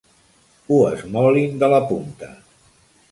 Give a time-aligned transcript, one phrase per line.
[0.69, 2.31] Ho esmolin de la punta.